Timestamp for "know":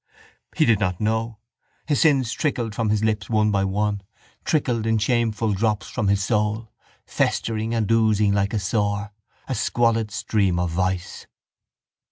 0.99-1.37